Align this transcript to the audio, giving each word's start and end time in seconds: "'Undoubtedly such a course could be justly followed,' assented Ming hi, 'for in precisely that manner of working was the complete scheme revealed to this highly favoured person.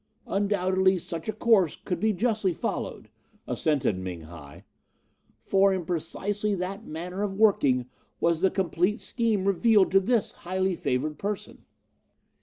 "'Undoubtedly 0.25 0.97
such 0.97 1.29
a 1.29 1.31
course 1.31 1.75
could 1.75 1.99
be 1.99 2.11
justly 2.11 2.53
followed,' 2.53 3.11
assented 3.47 3.99
Ming 3.99 4.21
hi, 4.21 4.63
'for 5.41 5.71
in 5.71 5.85
precisely 5.85 6.55
that 6.55 6.83
manner 6.87 7.21
of 7.21 7.35
working 7.37 7.85
was 8.19 8.41
the 8.41 8.49
complete 8.49 8.99
scheme 8.99 9.45
revealed 9.45 9.91
to 9.91 9.99
this 9.99 10.31
highly 10.31 10.75
favoured 10.75 11.19
person. 11.19 11.65